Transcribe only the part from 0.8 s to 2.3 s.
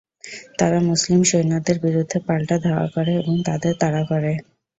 মুসলিম সৈন্যদের বিরুদ্ধে